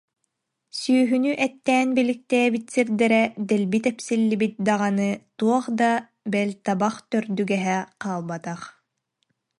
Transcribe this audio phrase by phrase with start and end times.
[0.79, 5.89] Сүөһүнү эттээн биликтээбит сирдэрэ дэлби тэпсиллибит даҕаны туох да,
[6.31, 8.61] бэл, табах төрдүгэһэ хаалбатах